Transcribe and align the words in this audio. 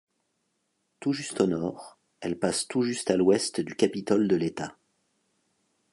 Tout 0.99 1.13
juste 1.13 1.41
au 1.41 1.45
nord, 1.45 1.99
elle 2.21 2.39
passe 2.39 2.67
tout 2.67 2.81
juste 2.81 3.11
à 3.11 3.17
l'ouest 3.17 3.61
du 3.61 3.75
Capitole 3.75 4.27
de 4.27 4.35
l'état. 4.35 4.75